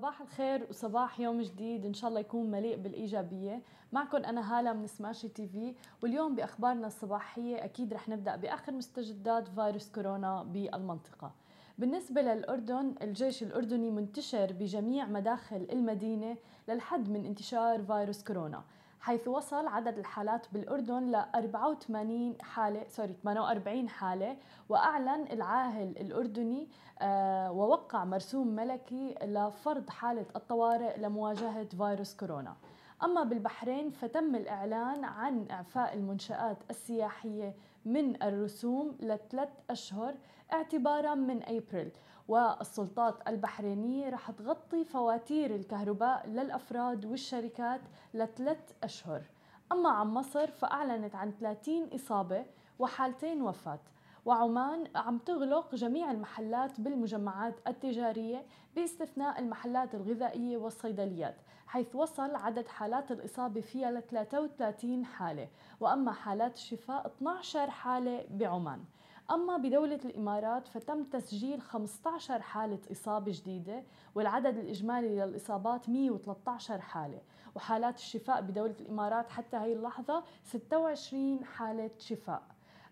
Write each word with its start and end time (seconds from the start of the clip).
صباح 0.00 0.20
الخير 0.20 0.66
وصباح 0.70 1.20
يوم 1.20 1.40
جديد. 1.40 1.86
إن 1.86 1.94
شاء 1.94 2.08
الله 2.08 2.20
يكون 2.20 2.50
مليء 2.50 2.76
بالإيجابية. 2.76 3.62
معكم 3.92 4.16
أنا 4.18 4.58
هالة 4.58 4.72
من 4.72 4.86
Smashi 4.86 5.28
TV. 5.28 5.74
واليوم 6.02 6.34
بأخبارنا 6.34 6.86
الصباحية 6.86 7.64
أكيد 7.64 7.94
رح 7.94 8.08
نبدأ 8.08 8.36
بآخر 8.36 8.72
مستجدات 8.72 9.48
فيروس 9.48 9.92
كورونا 9.92 10.42
بالمنطقة. 10.42 11.32
بالنسبة 11.78 12.22
للأردن 12.22 12.94
الجيش 13.02 13.42
الأردني 13.42 13.90
منتشر 13.90 14.52
بجميع 14.52 15.06
مداخل 15.06 15.66
المدينة 15.72 16.36
للحد 16.68 17.08
من 17.08 17.26
انتشار 17.26 17.82
فيروس 17.82 18.24
كورونا. 18.24 18.64
حيث 19.00 19.28
وصل 19.28 19.66
عدد 19.66 19.98
الحالات 19.98 20.46
بالأردن 20.52 21.10
ل 21.10 21.14
84 21.14 22.36
حالة 22.42 22.84
sorry 22.88 23.16
48 23.22 23.88
حالة 23.88 24.36
وأعلن 24.68 25.26
العاهل 25.32 25.88
الأردني 26.00 26.68
آه، 27.02 27.52
ووقع 27.52 28.04
مرسوم 28.04 28.46
ملكي 28.46 29.14
لفرض 29.22 29.90
حالة 29.90 30.26
الطوارئ 30.36 30.98
لمواجهة 31.00 31.64
فيروس 31.64 32.16
كورونا. 32.16 32.56
أما 33.04 33.24
بالبحرين 33.24 33.90
فتم 33.90 34.34
الإعلان 34.34 35.04
عن 35.04 35.46
إعفاء 35.50 35.94
المنشآت 35.94 36.56
السياحية 36.70 37.54
من 37.84 38.22
الرسوم 38.22 38.96
لثلاث 39.00 39.48
أشهر 39.70 40.14
اعتبارا 40.52 41.14
من 41.14 41.42
أبريل. 41.42 41.90
والسلطات 42.30 43.28
البحرينية 43.28 44.08
رح 44.08 44.30
تغطي 44.30 44.84
فواتير 44.84 45.54
الكهرباء 45.54 46.26
للأفراد 46.26 47.04
والشركات 47.04 47.80
لثلاث 48.14 48.72
أشهر. 48.82 49.22
أما 49.72 49.90
عن 49.90 50.06
مصر 50.06 50.46
فأعلنت 50.46 51.14
عن 51.14 51.32
30 51.40 51.88
إصابة 51.94 52.44
وحالتين 52.78 53.42
وفاة. 53.42 53.80
وعمان 54.24 54.84
عم 54.94 55.18
تغلق 55.18 55.74
جميع 55.74 56.10
المحلات 56.10 56.80
بالمجمعات 56.80 57.54
التجارية 57.66 58.46
باستثناء 58.76 59.38
المحلات 59.38 59.94
الغذائية 59.94 60.56
والصيدليات 60.56 61.36
حيث 61.66 61.96
وصل 61.96 62.34
عدد 62.34 62.68
حالات 62.68 63.12
الإصابة 63.12 63.60
فيها 63.60 63.90
ل 63.90 64.02
33 64.02 65.04
حالة. 65.04 65.48
وأما 65.80 66.12
حالات 66.12 66.54
الشفاء 66.54 67.06
12 67.06 67.70
حالة 67.70 68.24
بعمان. 68.30 68.84
أما 69.30 69.56
بدولة 69.56 70.00
الإمارات 70.04 70.68
فتم 70.68 71.04
تسجيل 71.04 71.60
15 71.60 72.42
حالة 72.42 72.78
إصابة 72.92 73.32
جديدة 73.32 73.82
والعدد 74.14 74.58
الإجمالي 74.58 75.08
للإصابات 75.08 75.88
113 75.88 76.80
حالة. 76.80 77.18
وحالات 77.54 77.96
الشفاء 77.98 78.40
بدولة 78.42 78.74
الإمارات 78.80 79.30
حتى 79.30 79.56
هي 79.56 79.72
اللحظة 79.72 80.22
26 80.44 81.44
حالة 81.44 81.90
شفاء. 81.98 82.42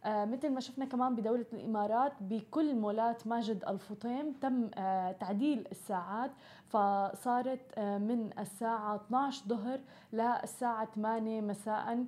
آه 0.04 0.24
مثل 0.24 0.50
ما 0.50 0.60
شفنا 0.60 0.84
كمان 0.84 1.14
بدولة 1.14 1.46
الإمارات 1.52 2.12
بكل 2.20 2.74
مولات 2.74 3.26
ماجد 3.26 3.64
الفطيم 3.68 4.32
تم 4.32 4.70
آه 4.74 5.12
تعديل 5.12 5.66
الساعات 5.72 6.30
فصارت 6.68 7.60
آه 7.78 7.98
من 7.98 8.30
الساعة 8.38 8.96
12 8.96 9.44
ظهر 9.48 9.80
للساعة 10.12 10.88
8 10.94 11.40
مساء 11.40 12.04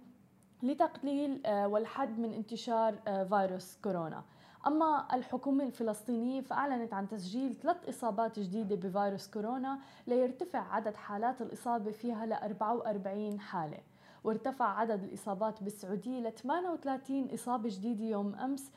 لتقليل 0.63 1.47
آه، 1.47 1.69
والحد 1.69 2.19
من 2.19 2.33
انتشار 2.33 2.95
آه، 3.09 3.25
فيروس 3.25 3.79
كورونا. 3.85 4.23
أما 4.67 5.07
الحكومة 5.15 5.65
الفلسطينية 5.65 6.41
فأعلنت 6.41 6.95
عن 6.95 7.09
تسجيل 7.09 7.57
ثلاث 7.63 7.89
إصابات 7.89 8.39
جديدة 8.39 8.77
بفيروس 8.77 9.27
كورونا 9.29 9.79
ليرتفع 10.07 10.75
عدد 10.75 10.95
حالات 10.95 11.43
الإصابة 11.43 11.91
فيها 11.91 12.27
ل 12.27 12.33
44 12.33 13.41
حالة. 13.41 13.79
وارتفع 14.25 14.79
عدد 14.79 15.03
الإصابات 15.05 15.63
بالسعودية 15.63 16.21
ل 16.21 16.33
38 16.33 17.29
إصابة 17.35 17.69
جديدة 17.69 18.05
يوم 18.05 18.35
أمس 18.35 18.71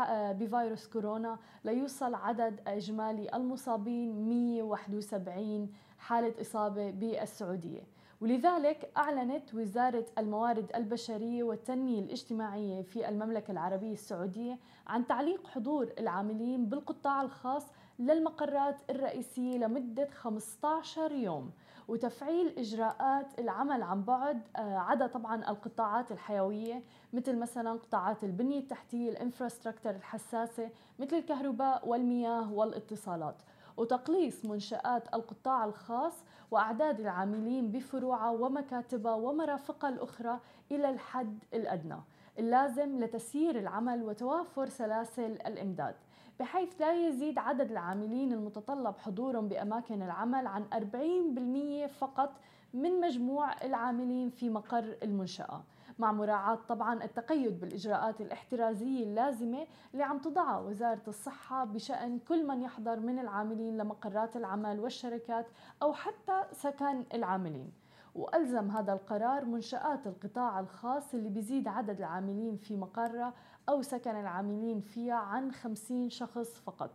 آه، 0.00 0.32
بفيروس 0.32 0.86
كورونا. 0.88 1.38
ليوصل 1.64 2.14
عدد 2.14 2.60
إجمالي 2.66 3.36
المصابين 3.36 4.28
171 4.28 5.72
حالة 5.98 6.40
إصابة 6.40 6.90
بالسعودية. 6.90 7.95
ولذلك 8.20 8.90
أعلنت 8.96 9.54
وزارة 9.54 10.06
الموارد 10.18 10.70
البشرية 10.74 11.42
والتنمية 11.42 12.00
الاجتماعية 12.00 12.82
في 12.82 13.08
المملكة 13.08 13.50
العربية 13.50 13.92
السعودية 13.92 14.58
عن 14.86 15.06
تعليق 15.06 15.46
حضور 15.46 15.92
العاملين 15.98 16.66
بالقطاع 16.66 17.22
الخاص 17.22 17.66
للمقرات 17.98 18.76
الرئيسية 18.90 19.58
لمدة 19.58 20.08
15 20.10 21.12
يوم 21.12 21.50
وتفعيل 21.88 22.58
إجراءات 22.58 23.40
العمل 23.40 23.82
عن 23.82 24.02
بعد 24.02 24.40
آه، 24.56 24.78
عدا 24.78 25.06
طبعا 25.06 25.50
القطاعات 25.50 26.12
الحيوية 26.12 26.82
مثل 27.12 27.38
مثلا 27.38 27.72
قطاعات 27.72 28.24
البنية 28.24 28.58
التحتية 28.58 29.10
الإنفراستراكتر 29.10 29.90
الحساسة 29.90 30.70
مثل 30.98 31.16
الكهرباء 31.16 31.88
والمياه 31.88 32.52
والاتصالات. 32.52 33.36
وتقليص 33.76 34.44
منشآت 34.44 35.14
القطاع 35.14 35.64
الخاص 35.64 36.12
وأعداد 36.50 37.00
العاملين 37.00 37.70
بفروعها 37.70 38.30
ومكاتبها 38.30 39.14
ومرافقها 39.14 39.90
الأخرى 39.90 40.40
إلى 40.70 40.90
الحد 40.90 41.44
الأدنى 41.54 41.96
اللازم 42.38 42.98
لتسيير 42.98 43.58
العمل 43.58 44.02
وتوافر 44.02 44.66
سلاسل 44.66 45.32
الإمداد 45.32 45.94
بحيث 46.40 46.80
لا 46.80 47.08
يزيد 47.08 47.38
عدد 47.38 47.70
العاملين 47.70 48.32
المتطلب 48.32 48.98
حضورهم 48.98 49.48
بأماكن 49.48 50.02
العمل 50.02 50.46
عن 50.46 50.64
40% 51.88 51.92
فقط 51.92 52.32
من 52.74 53.00
مجموع 53.00 53.62
العاملين 53.62 54.30
في 54.30 54.50
مقر 54.50 54.96
المنشأة 55.02 55.62
مع 55.98 56.12
مراعاة 56.12 56.58
طبعا 56.68 57.04
التقيد 57.04 57.60
بالإجراءات 57.60 58.20
الاحترازية 58.20 59.04
اللازمة 59.04 59.66
اللي 59.92 60.04
عم 60.04 60.18
تضعها 60.18 60.58
وزارة 60.58 61.02
الصحة 61.08 61.64
بشأن 61.64 62.18
كل 62.18 62.46
من 62.46 62.62
يحضر 62.62 63.00
من 63.00 63.18
العاملين 63.18 63.76
لمقرات 63.78 64.36
العمل 64.36 64.80
والشركات 64.80 65.46
أو 65.82 65.92
حتى 65.92 66.42
سكن 66.52 67.04
العاملين. 67.14 67.72
وألزم 68.14 68.70
هذا 68.70 68.92
القرار 68.92 69.44
منشآت 69.44 70.06
القطاع 70.06 70.60
الخاص 70.60 71.14
اللي 71.14 71.28
بيزيد 71.28 71.68
عدد 71.68 71.98
العاملين 71.98 72.56
في 72.56 72.76
مقرة 72.76 73.34
أو 73.68 73.82
سكن 73.82 74.10
العاملين 74.20 74.80
فيها 74.80 75.14
عن 75.14 75.52
50 75.52 76.10
شخص 76.10 76.60
فقط. 76.60 76.90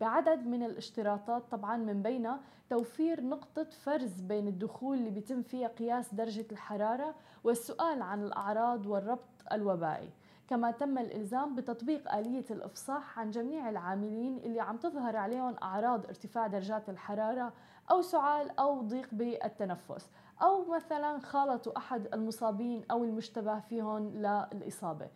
بعدد 0.00 0.46
من 0.46 0.62
الاشتراطات 0.62 1.42
طبعا 1.50 1.76
من 1.76 2.02
بينها 2.02 2.40
توفير 2.70 3.20
نقطة 3.24 3.64
فرز 3.64 4.20
بين 4.20 4.48
الدخول 4.48 4.96
اللي 4.98 5.10
بيتم 5.10 5.42
فيها 5.42 5.68
قياس 5.68 6.14
درجة 6.14 6.46
الحرارة 6.52 7.14
والسؤال 7.44 8.02
عن 8.02 8.22
الأعراض 8.22 8.86
والربط 8.86 9.28
الوبائي. 9.52 10.10
كما 10.48 10.70
تم 10.70 10.98
الإلزام 10.98 11.54
بتطبيق 11.54 12.14
آلية 12.14 12.44
الإفصاح 12.50 13.18
عن 13.18 13.30
جميع 13.30 13.68
العاملين 13.70 14.38
اللي 14.38 14.60
عم 14.60 14.76
تظهر 14.76 15.16
عليهم 15.16 15.56
أعراض 15.62 16.06
ارتفاع 16.06 16.46
درجات 16.46 16.88
الحرارة 16.88 17.52
أو 17.90 18.02
سعال 18.02 18.58
أو 18.58 18.80
ضيق 18.80 19.08
بالتنفس 19.12 20.10
أو 20.42 20.64
مثلا 20.64 21.18
خالطوا 21.18 21.76
أحد 21.76 22.14
المصابين 22.14 22.82
أو 22.90 23.04
المشتبه 23.04 23.60
فيهم 23.60 24.08
للإصابة. 24.08 25.08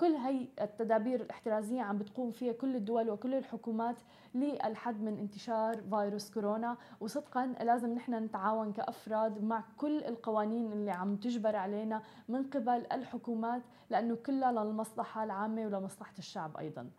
كل 0.00 0.14
هي 0.14 0.46
التدابير 0.60 1.20
الاحترازية 1.20 1.82
عم 1.82 1.98
بتقوم 1.98 2.30
فيها 2.30 2.52
كل 2.52 2.76
الدول 2.76 3.10
وكل 3.10 3.34
الحكومات 3.34 3.96
للحد 4.34 5.02
من 5.02 5.18
انتشار 5.18 5.80
فيروس 5.90 6.30
كورونا. 6.30 6.76
وصدقا 7.00 7.46
لازم 7.46 7.94
نحن 7.94 8.14
نتعاون 8.14 8.72
كأفراد 8.72 9.44
مع 9.44 9.64
كل 9.76 10.04
القوانين 10.04 10.72
اللي 10.72 10.90
عم 10.90 11.16
تجبر 11.16 11.56
علينا 11.56 12.02
من 12.28 12.42
قبل 12.42 12.86
الحكومات 12.92 13.62
لأنه 13.90 14.16
كلها 14.26 14.52
للمصلحة 14.52 15.24
العامة 15.24 15.66
ولمصلحة 15.66 16.14
الشعب 16.18 16.56
أيضاً. 16.56 16.90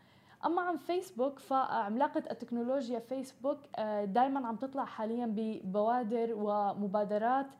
أما 0.45 0.61
عن 0.61 0.77
فيسبوك 0.77 1.39
فعملاقة 1.39 2.23
التكنولوجيا 2.31 2.99
فيسبوك 2.99 3.57
آه، 3.75 4.05
دائما 4.05 4.47
عم 4.47 4.55
تطلع 4.55 4.85
حاليا 4.85 5.25
ببوادر 5.35 6.33
ومبادرات 6.33 7.45
آه، 7.45 7.55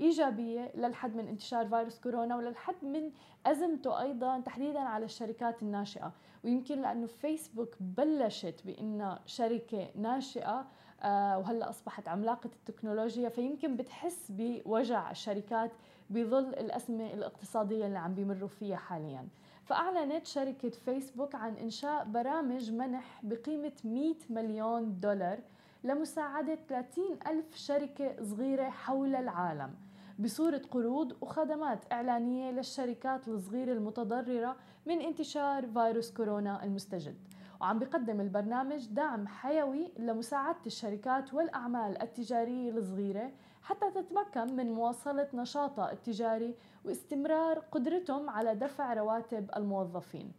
إيجابية 0.00 0.72
للحد 0.74 1.16
من 1.16 1.28
انتشار 1.28 1.68
فيروس 1.68 2.00
كورونا 2.00 2.36
وللحد 2.36 2.74
من 2.82 3.10
أزمته 3.46 4.00
أيضا 4.00 4.40
تحديدا 4.40 4.80
على 4.80 5.04
الشركات 5.04 5.62
الناشئة. 5.62 6.12
ويمكن 6.44 6.82
لأنه 6.82 7.06
فيسبوك 7.06 7.74
بلشت 7.80 8.60
بانها 8.64 9.20
شركة 9.26 9.90
ناشئة 9.96 10.66
آه، 11.02 11.38
وهلأ 11.38 11.68
أصبحت 11.70 12.08
عملاقة 12.08 12.50
التكنولوجيا 12.56 13.28
فيمكن 13.28 13.76
بتحس 13.76 14.26
بوجع 14.30 15.10
الشركات 15.10 15.70
بظل 16.10 16.48
الأزمة 16.48 17.14
الاقتصادية 17.14 17.86
اللي 17.86 17.98
عم 17.98 18.14
بيمروا 18.14 18.48
فيها 18.48 18.76
حاليا. 18.76 19.28
فأعلنت 19.64 20.26
شركة 20.26 20.70
فيسبوك 20.70 21.34
عن 21.34 21.56
إنشاء 21.56 22.04
برامج 22.04 22.72
منح 22.72 23.20
بقيمة 23.22 23.72
100 23.84 24.14
مليون 24.30 25.00
دولار 25.00 25.38
لمساعدة 25.84 26.58
30 26.68 27.18
ألف 27.26 27.56
شركة 27.56 28.24
صغيرة 28.24 28.68
حول 28.68 29.14
العالم. 29.14 29.74
بصورة 30.18 30.62
قروض 30.70 31.16
وخدمات 31.20 31.92
إعلانية 31.92 32.50
للشركات 32.50 33.28
الصغيرة 33.28 33.72
المتضررة 33.72 34.56
من 34.86 35.00
انتشار 35.00 35.66
فيروس 35.66 36.10
كورونا 36.12 36.64
المستجد. 36.64 37.16
وعم 37.60 37.78
بقدم 37.78 38.20
البرنامج 38.20 38.86
دعم 38.86 39.26
حيوي 39.26 39.92
لمساعدة 39.98 40.58
الشركات 40.66 41.34
والأعمال 41.34 42.02
التجارية 42.02 42.70
الصغيرة 42.70 43.32
حتى 43.62 43.90
تتمكن 43.90 44.56
من 44.56 44.72
مواصلة 44.72 45.28
نشاطها 45.34 45.92
التجاري 45.92 46.54
واستمرار 46.84 47.58
قدرتهم 47.58 48.30
على 48.30 48.54
دفع 48.54 48.94
رواتب 48.94 49.50
الموظفين. 49.56 50.32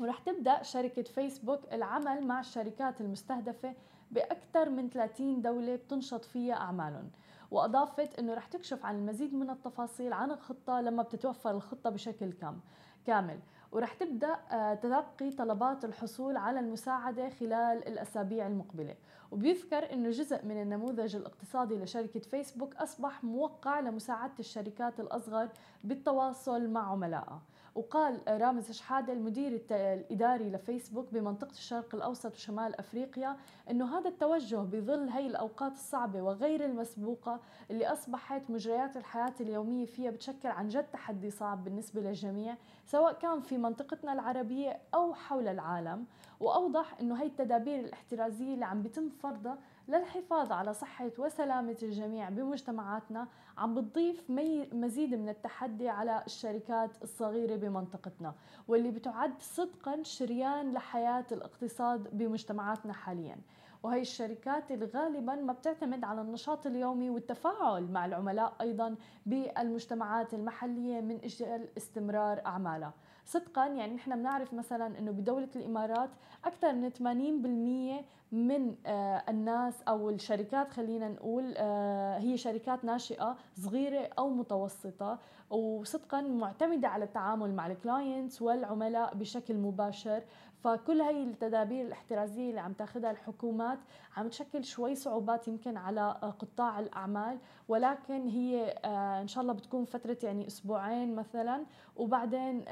ورح 0.00 0.18
تبدأ 0.18 0.62
شركة 0.62 1.02
فيسبوك 1.02 1.60
العمل 1.72 2.26
مع 2.26 2.40
الشركات 2.40 3.00
المستهدفة 3.00 3.74
بأكثر 4.12 4.70
من 4.70 4.90
30 4.90 5.42
دولة 5.42 5.76
بتنشط 5.76 6.24
فيها 6.24 6.54
أعمالهم. 6.54 7.10
وأضافت 7.50 8.18
أنه 8.18 8.34
رح 8.34 8.46
تكشف 8.46 8.84
عن 8.84 8.98
المزيد 8.98 9.34
من 9.34 9.50
التفاصيل 9.50 10.12
عن 10.12 10.30
الخطة 10.30 10.80
لما 10.80 11.02
بتتوفر 11.02 11.50
الخطة 11.50 11.90
بشكل 11.90 12.32
كام 12.32 12.60
كامل. 13.06 13.38
ورح 13.72 13.94
تبدأ 13.94 14.36
آه، 14.50 14.74
تلقي 14.74 15.30
طلبات 15.30 15.84
الحصول 15.84 16.36
على 16.36 16.60
المساعدة 16.60 17.30
خلال 17.30 17.88
الأسابيع 17.88 18.46
المقبلة. 18.46 18.94
وبيذكر 19.30 19.92
أنه 19.92 20.10
جزء 20.10 20.44
من 20.44 20.62
النموذج 20.62 21.16
الاقتصادي 21.16 21.74
لشركة 21.78 22.20
فيسبوك 22.20 22.76
أصبح 22.76 23.24
موقع 23.24 23.80
لمساعدة 23.80 24.34
الشركات 24.40 25.00
الأصغر 25.00 25.48
بالتواصل 25.84 26.68
مع 26.70 26.90
عملائها. 26.92 27.42
وقال 27.74 28.20
رامز 28.28 28.70
شحادة 28.70 29.12
المدير 29.12 29.62
الإداري 29.70 30.50
لفيسبوك 30.50 31.06
بمنطقة 31.12 31.50
الشرق 31.50 31.94
الأوسط 31.94 32.34
وشمال 32.34 32.80
أفريقيا 32.80 33.36
أنه 33.70 33.98
هذا 33.98 34.08
التوجه 34.08 34.56
بظل 34.56 35.08
هي 35.08 35.26
الأوقات 35.26 35.72
الصعبة 35.72 36.22
وغير 36.22 36.64
المسبوقة 36.64 37.40
اللي 37.70 37.86
أصبحت 37.86 38.50
مجريات 38.50 38.96
الحياة 38.96 39.34
اليومية 39.40 39.86
فيها 39.86 40.10
بتشكل 40.10 40.48
عن 40.48 40.68
جد 40.68 40.84
تحدي 40.84 41.30
صعب 41.30 41.64
بالنسبة 41.64 42.00
للجميع 42.00 42.56
سواء 42.86 43.12
كان 43.12 43.40
في 43.40 43.58
منطقتنا 43.58 44.12
العربية 44.12 44.78
أو 44.94 45.14
حول 45.14 45.48
العالم. 45.48 46.04
وأوضح 46.40 47.00
أنه 47.00 47.22
هي 47.22 47.26
التدابير 47.26 47.78
الاحترازية 47.80 48.54
اللي 48.54 48.64
عم 48.64 48.82
بيتم 48.82 49.08
فرضها 49.08 49.58
للحفاظ 49.88 50.52
على 50.52 50.74
صحة 50.74 51.10
وسلامة 51.18 51.76
الجميع 51.82 52.28
بمجتمعاتنا 52.28 53.28
عم 53.58 53.74
بتضيف 53.74 54.30
مزيد 54.72 55.14
من 55.14 55.28
التحدي 55.28 55.88
على 55.88 56.22
الشركات 56.26 57.02
الصغيرة 57.02 57.56
بمنطقتنا 57.56 58.34
واللي 58.68 58.90
بتعد 58.90 59.42
صدقا 59.42 60.02
شريان 60.02 60.72
لحياة 60.72 61.26
الاقتصاد 61.32 62.18
بمجتمعاتنا 62.18 62.92
حاليا. 62.92 63.36
وهي 63.82 64.00
الشركات 64.00 64.70
اللي 64.70 64.86
غالبا 64.86 65.34
ما 65.34 65.52
بتعتمد 65.52 66.04
على 66.04 66.20
النشاط 66.20 66.66
اليومي 66.66 67.10
والتفاعل 67.10 67.84
مع 67.92 68.06
العملاء 68.06 68.54
أيضا 68.60 68.96
بالمجتمعات 69.26 70.34
المحلية 70.34 71.00
من 71.00 71.18
إجل 71.24 71.68
استمرار 71.76 72.42
أعمالها. 72.46 72.94
صدقا 73.24 73.66
يعني 73.66 73.94
نحن 73.94 74.16
بنعرف 74.16 74.54
مثلا 74.54 74.98
إنه 74.98 75.10
بدولة 75.10 75.48
الإمارات 75.56 76.10
أكثر 76.44 76.72
من 76.72 76.90
80% 76.90 78.04
من 78.32 78.74
آه، 78.86 79.22
الناس 79.28 79.82
أو 79.88 80.10
الشركات 80.10 80.70
خلينا 80.70 81.08
نقول 81.08 81.54
آه، 81.56 82.18
هي 82.18 82.36
شركات 82.36 82.84
ناشئة 82.84 83.36
صغيرة 83.56 84.08
أو 84.18 84.30
متوسطة. 84.30 85.18
وصدقا 85.50 86.20
معتمدة 86.20 86.88
على 86.88 87.04
التعامل 87.04 87.54
مع 87.54 87.66
الكلاينتس 87.66 88.42
والعملاء 88.42 89.14
بشكل 89.14 89.54
مباشر. 89.56 90.22
فكل 90.62 91.00
هي 91.00 91.22
التدابير 91.22 91.86
الاحترازية 91.86 92.50
اللي 92.50 92.60
عم 92.60 92.72
تاخذها 92.72 93.10
الحكومات 93.10 93.78
عم 94.16 94.28
تشكل 94.28 94.64
شوي 94.64 94.94
صعوبات 94.94 95.48
يمكن 95.48 95.76
على 95.76 96.10
قطاع 96.38 96.80
الأعمال 96.80 97.38
ولكن 97.68 98.28
هي 98.28 98.74
آه، 98.84 99.22
إن 99.22 99.28
شاء 99.28 99.42
الله 99.42 99.52
بتكون 99.52 99.84
فترة 99.84 100.18
يعني 100.22 100.46
أسبوعين 100.46 101.14
مثلا 101.14 101.64
وبعدين 101.96 102.64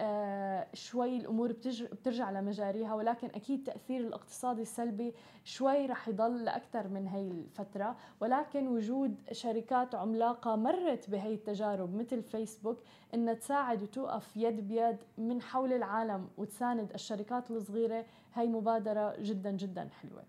شوي 0.75 1.17
الأمور 1.17 1.53
بترجع 1.93 2.31
لمجاريها 2.31 2.95
ولكن 2.95 3.29
أكيد 3.29 3.59
التاثير 3.59 4.01
الاقتصادي 4.01 4.63
السلبي 4.63 5.15
شوي 5.45 5.87
رح 5.87 6.09
يضل 6.09 6.45
لأكثر 6.45 6.89
من 6.89 7.07
هي 7.07 7.31
الفترة. 7.31 7.97
ولكن 8.21 8.69
وجود 8.69 9.15
شركات 9.33 9.95
عملاقة 9.95 10.57
مرت 10.57 11.11
بهي 11.11 11.35
التجارب 11.35 11.95
مثل 11.95 12.23
فيسبوك 12.23 12.79
إنها 13.15 13.35
تساعد 13.35 13.83
وتوقف 13.83 14.37
يد 14.37 14.69
بيد 14.69 14.97
من 15.19 15.43
حول 15.43 15.73
العالم 15.73 16.29
وتساند 16.39 16.93
الشركات 16.93 17.51
الصغيره 17.81 18.05
هي 18.35 18.47
مبادرة 18.47 19.17
جدا 19.19 19.51
جدا 19.51 19.89
حلوة. 20.03 20.23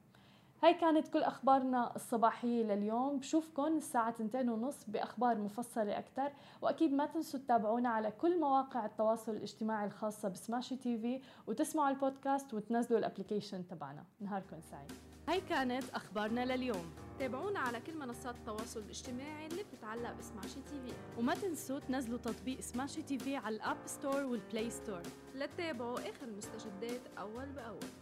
هاي 0.64 0.74
كانت 0.74 1.08
كل 1.08 1.24
أخبارنا 1.24 1.96
الصباحية 1.96 2.64
لليوم. 2.64 3.18
بشوفكم 3.18 3.78
الساعة 3.78 4.10
2 4.10 4.50
ونص 4.50 4.86
بأخبار 4.88 5.38
مفصلة 5.38 6.00
أكثر. 6.00 6.32
وأكيد 6.62 6.94
ما 6.94 7.06
تنسوا 7.06 7.40
تتابعونا 7.40 7.90
على 7.90 8.12
كل 8.12 8.40
مواقع 8.40 8.86
التواصل 8.86 9.32
الاجتماعي 9.32 9.86
الخاصة 9.86 10.30
ب 10.30 10.76
Smashi 10.76 10.98
TV 10.98 11.22
وتسمعوا 11.48 11.90
البودكاست 11.90 12.54
وتنزلوا 12.54 13.00
ال 13.00 13.06
application 13.06 13.68
تبعنا. 13.68 14.04
نهاركم 14.20 14.62
سعيد. 14.62 14.92
هاي 15.30 15.42
كانت 15.42 15.90
أخبارنا 15.90 16.46
لليوم. 16.46 16.86
تابعونا 17.20 17.60
على 17.60 17.80
كل 17.80 17.98
منصات 17.98 18.36
التواصل 18.36 18.80
الاجتماعي 18.80 19.48
اللي 19.48 19.64
بتتعلق 19.64 20.14
ب 20.14 20.62
Smashi 20.62 20.82
TV. 20.86 20.94
وما 21.20 21.36
تنسوا 21.36 21.80
تنزلوا 21.80 22.18
تطبيق 22.18 22.60
Smashi 22.60 23.02
TV 23.02 23.36
على 23.36 23.56
ال 23.56 23.61
App 23.61 23.78
Store 23.86 24.24
وال 24.24 24.39
Play 24.39 24.70
Store. 24.70 25.02
لتتابعوا 25.42 26.00
آخر 26.00 26.24
المستجدات 26.28 27.02
أول 27.20 27.46
بأول. 27.46 28.01